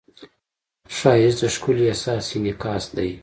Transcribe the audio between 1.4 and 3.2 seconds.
د ښکلي احساس انعکاس دی